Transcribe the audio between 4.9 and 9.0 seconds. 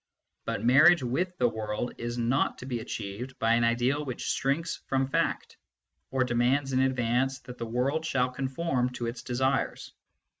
fact, or demands in advance that the world shall conform